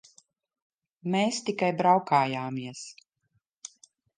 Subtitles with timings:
[1.15, 2.85] Mēs tikai braukājāmies.